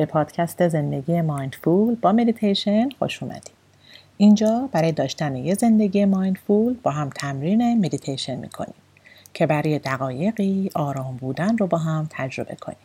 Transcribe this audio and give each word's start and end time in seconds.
پادکست 0.00 0.68
زندگی 0.68 1.20
mindful 1.20 1.94
با 1.94 2.12
مدیتیشن 2.12 2.88
خوش 2.98 3.22
اومدید. 3.22 3.50
اینجا 4.16 4.68
برای 4.72 4.92
داشتن 4.92 5.36
یه 5.36 5.54
زندگی 5.54 6.04
mindful 6.04 6.76
با 6.82 6.90
هم 6.90 7.10
تمرین 7.10 7.86
مدیتیشن 7.86 8.34
می‌کنیم 8.34 8.74
که 9.34 9.46
برای 9.46 9.78
دقایقی 9.78 10.70
آرام 10.74 11.16
بودن 11.16 11.56
رو 11.56 11.66
با 11.66 11.78
هم 11.78 12.06
تجربه 12.10 12.54
کنیم 12.54 12.76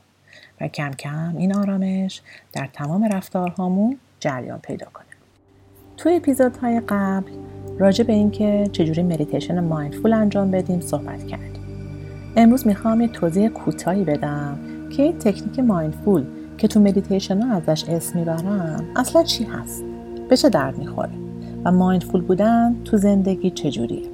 و 0.61 0.67
کم 0.67 0.91
کم 0.91 1.37
این 1.37 1.55
آرامش 1.55 2.21
در 2.53 2.69
تمام 2.73 3.03
رفتارهامون 3.03 3.97
جریان 4.19 4.59
پیدا 4.59 4.87
کنه. 4.93 5.05
توی 5.97 6.15
اپیزودهای 6.15 6.81
قبل 6.87 7.31
راجع 7.79 8.03
به 8.03 8.13
اینکه 8.13 8.69
چجوری 8.71 9.03
مدیتیشن 9.03 9.59
mindful 9.59 10.13
انجام 10.13 10.51
بدیم 10.51 10.81
صحبت 10.81 11.27
کردیم. 11.27 11.63
امروز 12.35 12.67
می‌خوام 12.67 13.01
یه 13.01 13.07
توضیح 13.07 13.47
کوتاهی 13.47 14.03
بدم 14.03 14.59
که 14.97 15.11
تکنیک 15.11 15.59
مایندفول 15.59 16.25
که 16.59 16.67
تو 16.67 16.79
مدیتیشن 16.79 17.41
ها 17.41 17.55
ازش 17.55 17.83
اسم 17.89 18.19
می‌برم 18.19 18.85
اصلا 18.95 19.23
چی 19.23 19.43
هست؟ 19.43 19.83
به 20.29 20.37
چه 20.37 20.49
درد 20.49 20.77
می‌خوره؟ 20.77 21.09
و 21.65 21.71
مایندفول 21.71 22.21
بودن 22.21 22.75
تو 22.85 22.97
زندگی 22.97 23.49
چجوریه؟ 23.49 24.07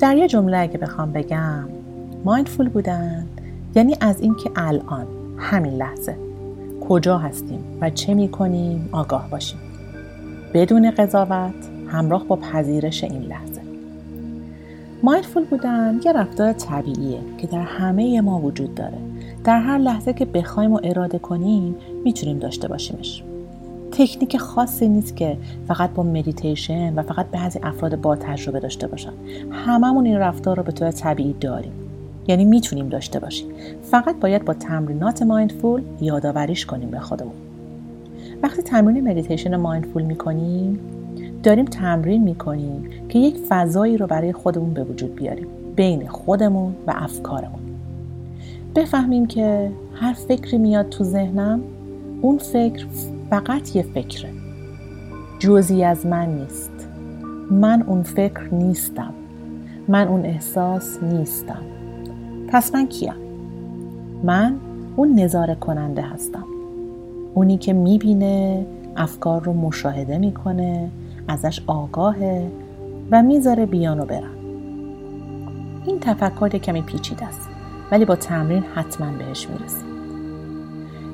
در 0.00 0.16
یه 0.16 0.28
جمله 0.28 0.58
اگه 0.58 0.78
بخوام 0.78 1.12
بگم 1.12 1.68
مایندفول 2.24 2.68
بودن 2.68 3.26
یعنی 3.74 3.96
از 4.00 4.20
اینکه 4.20 4.50
الان 4.56 5.06
همین 5.38 5.72
لحظه 5.72 6.16
کجا 6.88 7.18
هستیم 7.18 7.60
و 7.80 7.90
چه 7.90 8.14
می‌کنیم 8.14 8.88
آگاه 8.92 9.30
باشیم. 9.30 9.58
بدون 10.54 10.90
قضاوت 10.90 11.54
همراه 11.88 12.24
با 12.24 12.36
پذیرش 12.36 13.04
این 13.04 13.22
لحظه. 13.22 13.60
mindful 15.02 15.44
بودن 15.44 16.00
یه 16.04 16.12
رفتار 16.12 16.52
طبیعیه 16.52 17.20
که 17.38 17.46
در 17.46 17.62
همه 17.62 18.20
ما 18.20 18.40
وجود 18.40 18.74
داره. 18.74 19.09
در 19.44 19.60
هر 19.60 19.78
لحظه 19.78 20.12
که 20.12 20.24
بخوایم 20.24 20.72
و 20.72 20.80
اراده 20.84 21.18
کنیم 21.18 21.74
می‌تونیم 22.04 22.38
داشته 22.38 22.68
باشیمش. 22.68 23.22
تکنیک 23.92 24.36
خاصی 24.36 24.88
نیست 24.88 25.16
که 25.16 25.36
فقط 25.68 25.90
با 25.90 26.02
مدیتیشن 26.02 26.94
و 26.94 27.02
فقط 27.02 27.26
بعضی 27.26 27.60
افراد 27.62 28.00
با 28.00 28.16
تجربه 28.16 28.60
داشته 28.60 28.86
باشن. 28.86 29.12
هممون 29.50 30.06
این 30.06 30.16
رفتار 30.16 30.56
رو 30.56 30.62
به 30.62 30.72
طور 30.72 30.90
طبیعی 30.90 31.32
داریم. 31.40 31.72
یعنی 32.28 32.44
می‌تونیم 32.44 32.88
داشته 32.88 33.20
باشیم. 33.20 33.46
فقط 33.82 34.16
باید 34.20 34.44
با 34.44 34.54
تمرینات 34.54 35.22
mindful 35.22 35.82
یادآوریش 36.00 36.66
کنیم 36.66 36.90
به 36.90 36.98
خودمون. 36.98 37.34
وقتی 38.42 38.62
تمرین 38.62 39.08
مدیتیشن 39.08 39.56
mindful 39.56 40.02
می‌کنیم 40.02 40.80
داریم 41.42 41.64
تمرین 41.64 42.22
می‌کنیم 42.22 42.88
که 43.08 43.18
یک 43.18 43.36
فضایی 43.48 43.96
رو 43.96 44.06
برای 44.06 44.32
خودمون 44.32 44.74
به 44.74 44.84
وجود 44.84 45.14
بیاریم. 45.14 45.46
بین 45.76 46.08
خودمون 46.08 46.74
و 46.86 46.94
افکارمون. 46.96 47.60
بفهمیم 48.74 49.26
که 49.26 49.70
هر 49.94 50.12
فکری 50.12 50.58
میاد 50.58 50.88
تو 50.88 51.04
ذهنم 51.04 51.60
اون 52.22 52.38
فکر 52.38 52.86
فقط 53.30 53.76
یه 53.76 53.82
فکره. 53.82 54.28
جزی 55.38 55.84
از 55.84 56.06
من 56.06 56.28
نیست. 56.28 56.88
من 57.50 57.82
اون 57.82 58.02
فکر 58.02 58.54
نیستم. 58.54 59.14
من 59.88 60.08
اون 60.08 60.24
احساس 60.24 61.02
نیستم. 61.02 61.62
پس 62.48 62.74
من 62.74 62.86
کیم؟ 62.86 63.14
من 64.24 64.56
اون 64.96 65.20
نظاره 65.20 65.54
کننده 65.54 66.02
هستم. 66.02 66.44
اونی 67.34 67.58
که 67.58 67.72
می‌بینه 67.72 68.66
افکار 68.96 69.42
رو 69.42 69.52
مشاهده 69.52 70.18
می‌کنه 70.18 70.88
ازش 71.28 71.60
آگاهه 71.66 72.46
و 73.10 73.22
می‌ذاره 73.22 73.66
بیانو 73.66 74.04
برن. 74.04 74.36
این 75.86 76.00
تفکر 76.00 76.48
کمی 76.48 76.82
پیچیده 76.82 77.24
است. 77.26 77.48
ولی 77.90 78.04
با 78.04 78.16
تمرین 78.16 78.64
حتما 78.74 79.10
بهش 79.18 79.48
می‌رسیم 79.48 79.90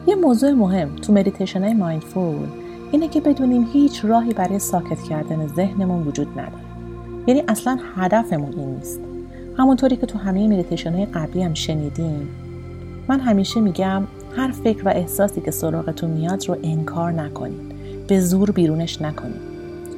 یه 0.07 0.15
موضوع 0.15 0.53
مهم 0.53 0.97
تو 0.97 1.13
مدیتیشن 1.13 1.65
های 1.65 1.75
mindful 1.75 2.47
اینه 2.93 3.09
که 3.09 3.21
بدونیم 3.21 3.69
هیچ 3.73 4.05
راهی 4.05 4.33
برای 4.35 4.59
ساکت 4.59 5.03
کردن 5.03 5.47
ذهنمون 5.47 6.07
وجود 6.07 6.29
نداره. 6.39 6.65
یعنی 7.27 7.43
اصلا 7.49 7.79
هدفمون 7.97 8.53
این 8.53 8.69
نیست. 8.69 9.01
همونطوری 9.59 9.97
که 9.97 10.07
تو 10.07 10.19
همه 10.19 10.49
مدیتیشن 10.49 10.93
های 10.93 11.07
قبلی 11.07 11.43
هم 11.43 11.55
شنیدیم 11.55 12.29
من 13.09 13.21
همیشه 13.21 13.61
میگم 13.61 14.03
هر 14.37 14.51
فکر 14.51 14.83
و 14.85 14.89
احساسی 14.89 15.41
که 15.41 15.51
سراغتون 15.51 16.11
میاد 16.11 16.49
رو 16.49 16.57
انکار 16.63 17.13
نکنید. 17.13 17.77
به 18.07 18.21
زور 18.21 18.51
بیرونش 18.51 19.03
نکنید. 19.03 19.41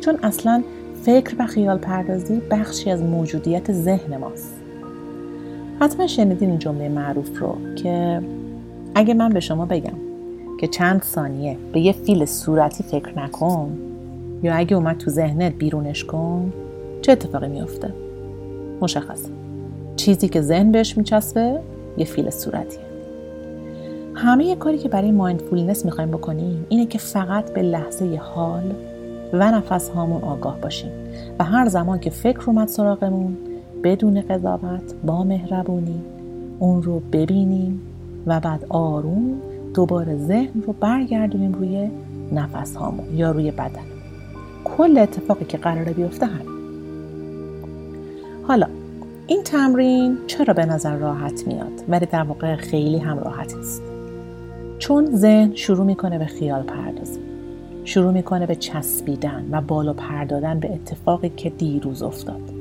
چون 0.01 0.19
اصلا 0.23 0.63
فکر 1.03 1.35
و 1.39 1.47
خیال 1.47 1.79
پردازی 1.79 2.41
بخشی 2.51 2.91
از 2.91 3.03
موجودیت 3.03 3.73
ذهن 3.73 4.17
ماست. 4.17 4.58
حتما 5.81 6.07
شنیدین 6.07 6.51
این 6.51 6.59
جمله 6.59 6.89
معروف 6.89 7.39
رو 7.39 7.57
که 7.77 8.23
اگه 8.95 9.15
من 9.15 9.29
به 9.29 9.41
شما 9.41 9.67
بگم 9.67 9.99
که 10.61 10.67
چند 10.67 11.03
ثانیه 11.03 11.57
به 11.73 11.81
یه 11.81 11.93
فیل 11.93 12.25
صورتی 12.25 12.85
فکر 12.85 13.19
نکن 13.19 13.79
یا 14.43 14.55
اگه 14.55 14.77
اومد 14.77 14.99
تو 14.99 15.11
ذهنت 15.11 15.53
بیرونش 15.53 16.05
کن 16.05 16.53
چه 17.03 17.13
اتفاقی 17.13 17.49
میافته؟ 17.49 17.93
مشخصه 18.81 19.29
چیزی 19.97 20.29
که 20.29 20.41
ذهن 20.41 20.73
بهش 20.73 20.99
میچسبه 20.99 21.61
یه 21.97 22.05
فیل 22.05 22.31
صورتیه 22.31 22.81
همه 24.15 24.45
یه 24.45 24.57
کاری 24.57 24.79
که 24.79 24.89
برای 24.89 25.11
مایندفولنس 25.11 25.85
می‌خوایم 25.85 26.11
بکنیم 26.11 26.67
اینه 26.69 26.87
که 26.87 26.99
فقط 26.99 27.53
به 27.53 27.63
لحظه 27.63 28.17
حال 28.17 28.75
و 29.33 29.51
نفس 29.51 29.89
هامون 29.89 30.23
آگاه 30.23 30.61
باشیم 30.61 30.91
و 31.39 31.45
هر 31.45 31.69
زمان 31.69 32.01
که 32.01 32.11
فکر 32.11 32.43
اومد 32.47 32.69
سراغمون 32.69 33.37
بدون 33.85 34.21
قضاوت 34.21 34.95
با 35.07 35.25
مهربونی 35.25 36.01
اون 36.59 36.83
رو 36.83 37.03
ببینیم 37.13 37.81
و 38.27 38.41
بعد 38.41 38.67
آروم 38.69 39.41
دوباره 39.75 40.17
ذهن 40.17 40.63
رو 40.67 40.73
برگردونیم 40.73 41.53
روی 41.53 41.91
نفس 42.33 42.77
هامون 42.77 43.17
یا 43.17 43.31
روی 43.31 43.51
بدن. 43.51 43.85
کل 44.65 44.99
اتفاقی 44.99 45.45
که 45.45 45.59
قراره 45.59 45.93
بیفته 45.93 46.27
همین. 46.27 46.59
حالا 48.43 48.67
این 49.27 49.43
تمرین 49.43 50.19
چرا 50.27 50.55
به 50.55 50.67
نظر 50.67 50.97
راحت 50.97 51.47
میاد؟ 51.47 51.85
ولی 51.89 52.07
در 52.07 52.23
واقع 52.23 52.57
خیلی 52.57 52.99
هم 52.99 53.19
راحت 53.19 53.55
است 53.55 53.83
چون 54.79 55.17
ذهن 55.17 55.55
شروع 55.55 55.87
می‌کنه 55.87 56.19
به 56.19 56.27
خیال 56.27 56.63
پردازی. 56.63 57.21
شروع 57.85 58.13
می‌کنه 58.13 58.47
به 58.47 58.55
چسبیدن 58.55 59.49
و 59.51 59.61
بالا 59.61 59.93
پردادن 59.93 60.61
به 60.61 60.73
اتفاقی 60.73 61.29
که 61.29 61.51
دیروز 61.51 62.03
افتاد. 62.03 62.58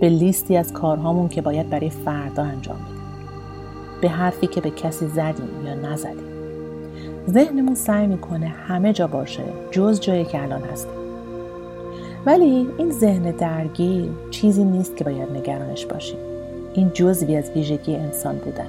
به 0.00 0.08
لیستی 0.08 0.56
از 0.56 0.72
کارهامون 0.72 1.28
که 1.28 1.42
باید 1.42 1.70
برای 1.70 1.90
فردا 1.90 2.42
انجام 2.42 2.76
بدیم. 2.76 2.98
به 4.00 4.08
حرفی 4.08 4.46
که 4.46 4.60
به 4.60 4.70
کسی 4.70 5.06
زدیم 5.06 5.66
یا 5.66 5.74
نزدیم. 5.74 6.28
ذهنمون 7.30 7.74
سعی 7.74 8.06
می‌کنه 8.06 8.46
همه 8.46 8.92
جا 8.92 9.06
باشه 9.06 9.42
جز 9.70 10.00
جایی 10.00 10.24
که 10.24 10.42
الان 10.42 10.62
هستیم. 10.62 10.92
ولی 12.26 12.66
این 12.78 12.90
ذهن 12.90 13.30
درگیر 13.30 14.10
چیزی 14.30 14.64
نیست 14.64 14.96
که 14.96 15.04
باید 15.04 15.30
نگرانش 15.30 15.86
باشیم. 15.86 16.18
این 16.74 16.90
جزوی 16.94 17.36
از 17.36 17.50
ویژگی 17.50 17.96
انسان 17.96 18.36
بودن. 18.36 18.68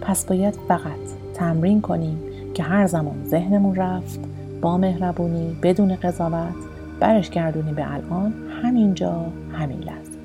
پس 0.00 0.26
باید 0.26 0.58
فقط 0.68 0.92
تمرین 1.34 1.80
کنیم 1.80 2.18
که 2.54 2.62
هر 2.62 2.86
زمان 2.86 3.24
ذهنمون 3.26 3.74
رفت 3.74 4.20
با 4.60 4.78
مهربونی 4.78 5.56
بدون 5.62 5.96
قضاوت 5.96 6.54
برش 7.00 7.30
گردونیم 7.30 7.74
به 7.74 7.94
الان 7.94 8.34
همینجا 8.62 9.26
همین 9.52 9.78
لحظه. 9.78 10.18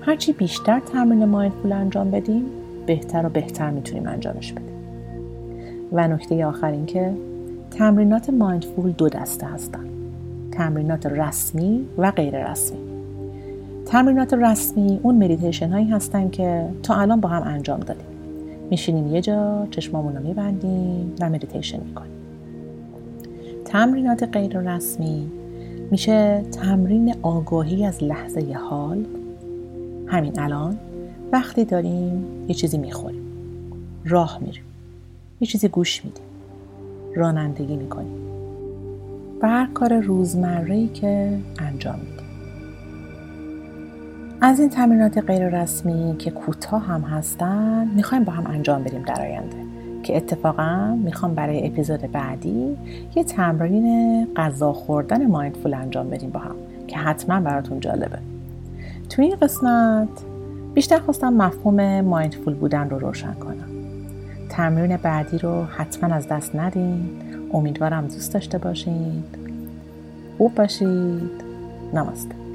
هرچی 0.00 0.32
بیشتر 0.32 0.80
تمرین 0.80 1.24
مایندفول 1.24 1.72
انجام 1.72 2.10
بدیم 2.10 2.44
بهتر 2.86 3.26
و 3.26 3.28
بهتر 3.28 3.70
می‌تونیم 3.70 4.06
انجامش 4.06 4.52
بدیم. 4.52 4.76
و 5.92 6.08
نکته 6.08 6.46
آخر 6.46 6.70
این 6.70 6.86
که 6.86 7.12
تمرینات 7.70 8.30
mindful 8.30 8.92
دو 8.92 9.08
دسته 9.08 9.46
هستن. 9.46 9.84
تمرینات 10.52 11.06
رسمی 11.06 11.86
و 11.98 12.10
غیر 12.10 12.50
رسمی. 12.50 12.78
تمرینات 13.86 14.34
رسمی 14.34 15.00
اون 15.02 15.24
مدیتیشن 15.24 15.70
هایی 15.70 15.90
هستن 15.90 16.30
که 16.30 16.68
تا 16.82 16.94
الان 16.94 17.20
با 17.20 17.28
هم 17.28 17.42
انجام 17.42 17.80
دادیم. 17.80 18.06
میشینیم 18.70 19.14
یه 19.14 19.20
جا 19.20 19.66
چشمامون 19.70 20.16
رو 20.16 20.22
میبندیم 20.22 21.14
و 21.20 21.30
مدیتیشن 21.30 21.80
می‌کنیم. 21.80 22.12
تمرینات 23.64 24.22
غیر 24.22 24.58
رسمی 24.58 25.30
میشه 25.90 26.42
تمرین 26.42 27.14
آگاهی 27.22 27.86
از 27.86 28.04
لحظه 28.04 28.52
حال؟ 28.52 29.04
همین 30.06 30.40
الان 30.40 30.78
وقتی 31.32 31.64
داریم 31.64 32.24
یه 32.48 32.54
چیزی 32.54 32.78
می‌خوریم. 32.78 33.22
راه 34.04 34.38
میریم. 34.40 34.62
یه 35.40 35.48
چیزی 35.48 35.68
گوش 35.68 36.04
میدیم. 36.04 36.24
رانندگی 37.14 37.76
می‌کنیم. 37.76 38.26
و 39.42 39.48
هر 39.48 39.66
کار 39.74 40.00
روزمره 40.00 40.88
که 40.88 41.38
انجام 41.58 41.98
میدیم. 41.98 42.26
از 44.40 44.60
این 44.60 44.68
تمرینات 44.68 45.18
غیر 45.18 45.62
رسمی 45.62 46.16
که 46.18 46.30
کوتاه 46.30 46.82
هم 46.86 47.00
هستن 47.00 47.88
می‌خوایم 47.94 48.24
با 48.24 48.32
هم 48.32 48.46
انجام 48.46 48.82
بدیم 48.82 49.02
در 49.02 49.20
آینده. 49.20 49.56
که 50.06 50.16
اتفاقا 50.16 50.98
می‌خوام 51.04 51.34
برای 51.34 51.66
اپیزود 51.66 52.00
بعدی 52.12 52.76
یه 53.14 53.24
تمرین 53.24 54.26
غذا 54.36 54.72
خوردن 54.72 55.26
مایندفول 55.26 55.74
انجام 55.74 56.10
بدیم 56.10 56.30
با 56.30 56.40
هم 56.40 56.54
که 56.86 56.96
حتما 56.96 57.40
براتون 57.40 57.80
جالبه. 57.80 58.18
تو 59.10 59.22
این 59.22 59.36
قسمت 59.36 60.08
بیشتر 60.74 60.98
خواستم 60.98 61.32
مفهوم 61.32 62.00
مایندفول 62.00 62.54
بودن 62.54 62.90
رو 62.90 62.98
روشن 62.98 63.32
کنم. 63.32 63.68
تمرین 64.48 64.96
بعدی 64.96 65.38
رو 65.38 65.64
حتما 65.64 66.14
از 66.14 66.28
دست 66.28 66.56
ندین. 66.56 67.10
امیدوارم 67.52 68.06
دوست 68.06 68.34
داشته 68.34 68.58
باشید 68.58 69.38
خوب 70.38 70.54
باشید. 70.54 71.46
نمسته 71.94 72.45